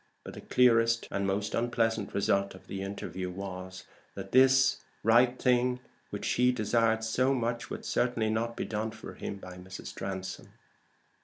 But 0.23 0.33
the 0.33 0.41
clearest 0.41 1.07
and 1.11 1.27
most 1.27 1.53
unpleasant 1.53 2.15
result 2.15 2.55
of 2.55 2.65
the 2.65 2.81
interview 2.81 3.29
was, 3.29 3.83
that 4.15 4.31
this 4.31 4.79
right 5.03 5.39
thing 5.39 5.79
which 6.09 6.27
he 6.27 6.51
desired 6.51 7.03
so 7.03 7.35
much 7.35 7.69
would 7.69 7.85
certainly 7.85 8.31
not 8.31 8.57
be 8.57 8.65
done 8.65 8.89
for 8.89 9.13
him 9.13 9.35
by 9.35 9.57
Mrs. 9.59 9.93
Transome. 9.93 10.53